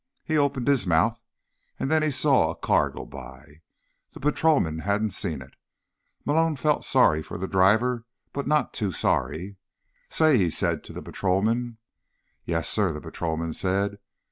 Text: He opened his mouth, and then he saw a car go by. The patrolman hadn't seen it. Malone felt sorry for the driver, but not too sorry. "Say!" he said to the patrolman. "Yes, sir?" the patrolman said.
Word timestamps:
He 0.23 0.35
opened 0.35 0.67
his 0.67 0.87
mouth, 0.87 1.21
and 1.79 1.91
then 1.91 2.01
he 2.01 2.09
saw 2.09 2.49
a 2.49 2.55
car 2.55 2.89
go 2.89 3.05
by. 3.05 3.61
The 4.13 4.19
patrolman 4.19 4.79
hadn't 4.79 5.11
seen 5.11 5.43
it. 5.43 5.53
Malone 6.25 6.55
felt 6.55 6.83
sorry 6.83 7.21
for 7.21 7.37
the 7.37 7.47
driver, 7.47 8.05
but 8.33 8.47
not 8.47 8.73
too 8.73 8.91
sorry. 8.91 9.57
"Say!" 10.09 10.39
he 10.39 10.49
said 10.49 10.83
to 10.85 10.93
the 10.93 11.03
patrolman. 11.03 11.77
"Yes, 12.45 12.67
sir?" 12.67 12.91
the 12.91 12.99
patrolman 13.01 13.53
said. 13.53 13.99